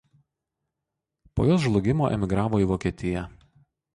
[1.35, 3.27] Po jos žlugimo emigravo į Vokietiją.